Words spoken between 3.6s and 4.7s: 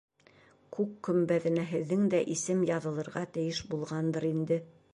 булғандыр инде.